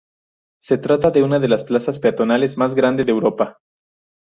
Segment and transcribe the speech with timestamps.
[0.59, 3.59] Se trata de una de las plazas peatonales más grande de Europa.